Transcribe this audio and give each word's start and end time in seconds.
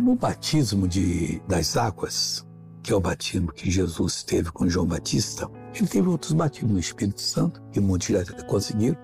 No 0.00 0.16
batismo 0.16 0.88
de, 0.88 1.42
das 1.46 1.76
águas, 1.76 2.46
que 2.82 2.90
é 2.90 2.96
o 2.96 3.00
batismo 3.00 3.52
que 3.52 3.70
Jesus 3.70 4.22
teve 4.22 4.50
com 4.50 4.66
João 4.66 4.86
Batista, 4.86 5.46
ele 5.74 5.86
teve 5.86 6.08
outros 6.08 6.32
batismos 6.32 6.72
no 6.72 6.78
Espírito 6.78 7.20
Santo, 7.20 7.60
que 7.70 7.80
muitos 7.80 8.08
já 8.08 8.24
conseguiram. 8.44 8.96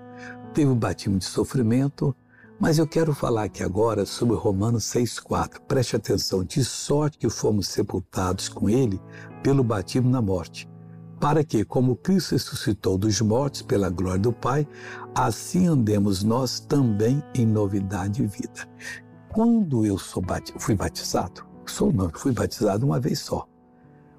Teve 0.54 0.70
o 0.70 0.74
batismo 0.74 1.18
de 1.18 1.26
sofrimento, 1.26 2.16
mas 2.58 2.78
eu 2.78 2.88
quero 2.88 3.14
falar 3.14 3.44
aqui 3.44 3.62
agora 3.62 4.06
sobre 4.06 4.36
Romanos 4.36 4.84
6,4. 4.84 5.60
Preste 5.68 5.96
atenção, 5.96 6.42
de 6.42 6.64
sorte 6.64 7.18
que 7.18 7.28
fomos 7.28 7.68
sepultados 7.68 8.48
com 8.48 8.66
ele 8.70 8.98
pelo 9.42 9.62
batismo 9.62 10.08
na 10.08 10.22
morte, 10.22 10.66
para 11.20 11.44
que, 11.44 11.62
como 11.62 11.94
Cristo 11.94 12.32
ressuscitou 12.32 12.96
dos 12.96 13.20
mortos 13.20 13.60
pela 13.60 13.90
glória 13.90 14.20
do 14.20 14.32
Pai, 14.32 14.66
assim 15.14 15.66
andemos 15.66 16.24
nós 16.24 16.58
também 16.58 17.22
em 17.34 17.44
novidade 17.44 18.14
de 18.14 18.26
vida. 18.26 18.66
Quando 19.36 19.84
eu 19.84 19.98
bat... 20.22 20.50
fui 20.58 20.74
batizado, 20.74 21.44
sou 21.66 21.92
não, 21.92 22.08
fui 22.08 22.32
batizado 22.32 22.86
uma 22.86 22.98
vez 22.98 23.18
só 23.18 23.46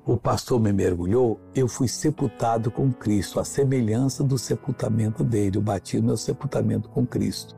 o 0.06 0.16
pastor 0.16 0.58
me 0.58 0.72
mergulhou, 0.72 1.38
eu 1.54 1.68
fui 1.68 1.88
sepultado 1.88 2.72
com 2.72 2.94
Cristo, 2.94 3.42
a 3.42 3.44
semelhança 3.44 4.24
do 4.24 4.38
sepultamento 4.38 5.22
dele. 5.22 5.58
O 5.58 5.62
batismo 5.62 6.12
é 6.12 6.14
o 6.14 6.18
sepultamento 6.18 6.88
com 6.88 7.06
Cristo. 7.06 7.54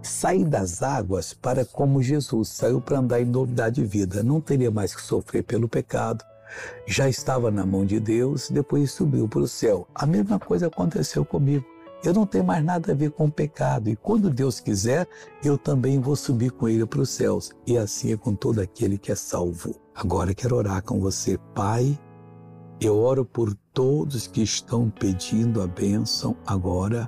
Saí 0.00 0.42
das 0.42 0.82
águas 0.82 1.34
para 1.34 1.62
como 1.62 2.02
Jesus, 2.02 2.48
saiu 2.48 2.80
para 2.80 3.00
andar 3.00 3.20
em 3.20 3.26
novidade 3.26 3.82
de 3.82 3.86
vida. 3.86 4.22
Não 4.22 4.40
teria 4.40 4.70
mais 4.70 4.94
que 4.94 5.02
sofrer 5.02 5.42
pelo 5.42 5.68
pecado. 5.68 6.24
Já 6.86 7.06
estava 7.06 7.50
na 7.50 7.66
mão 7.66 7.84
de 7.84 8.00
Deus, 8.00 8.48
depois 8.48 8.92
subiu 8.92 9.28
para 9.28 9.40
o 9.40 9.48
céu. 9.48 9.86
A 9.94 10.06
mesma 10.06 10.38
coisa 10.38 10.68
aconteceu 10.68 11.22
comigo. 11.22 11.66
Eu 12.02 12.14
não 12.14 12.24
tenho 12.24 12.44
mais 12.44 12.64
nada 12.64 12.92
a 12.92 12.94
ver 12.94 13.10
com 13.10 13.26
o 13.26 13.30
pecado. 13.30 13.90
E 13.90 13.96
quando 13.96 14.30
Deus 14.30 14.58
quiser, 14.58 15.06
eu 15.44 15.58
também 15.58 16.00
vou 16.00 16.16
subir 16.16 16.50
com 16.50 16.66
Ele 16.66 16.86
para 16.86 17.02
os 17.02 17.10
céus. 17.10 17.52
E 17.66 17.76
assim 17.76 18.12
é 18.12 18.16
com 18.16 18.34
todo 18.34 18.60
aquele 18.60 18.96
que 18.96 19.12
é 19.12 19.14
salvo. 19.14 19.74
Agora 19.94 20.34
quero 20.34 20.56
orar 20.56 20.82
com 20.82 20.98
você, 20.98 21.38
Pai. 21.54 21.98
Eu 22.80 22.98
oro 22.98 23.24
por 23.26 23.54
todos 23.74 24.26
que 24.26 24.42
estão 24.42 24.88
pedindo 24.88 25.60
a 25.60 25.66
bênção 25.66 26.34
agora. 26.46 27.06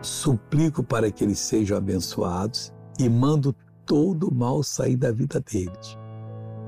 Suplico 0.00 0.84
para 0.84 1.10
que 1.10 1.24
eles 1.24 1.40
sejam 1.40 1.76
abençoados 1.76 2.72
e 3.00 3.08
mando 3.08 3.54
todo 3.84 4.28
o 4.28 4.34
mal 4.34 4.62
sair 4.62 4.96
da 4.96 5.10
vida 5.10 5.40
deles. 5.40 5.98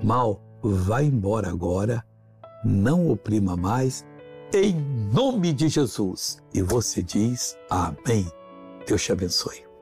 Mal, 0.02 0.40
vai 0.60 1.04
embora 1.04 1.48
agora, 1.48 2.04
não 2.64 3.08
oprima 3.08 3.56
mais 3.56 4.04
em 4.62 4.74
nome 5.12 5.52
de 5.52 5.68
Jesus. 5.68 6.38
E 6.52 6.62
você 6.62 7.02
diz 7.02 7.56
amém. 7.68 8.26
Deus 8.86 9.02
te 9.02 9.12
abençoe. 9.12 9.73